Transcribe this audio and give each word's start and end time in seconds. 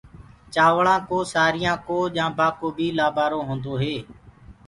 چآوݪآ 0.53 0.95
ڪو 1.09 1.17
سآريآ 1.33 1.73
ڪو 1.87 1.97
ڄآنٚڀآ 2.15 2.47
ڪو 2.59 2.67
بي 2.77 2.87
لآبآرو 2.97 3.39
هيندو 3.47 3.73
هي۔ 3.81 3.95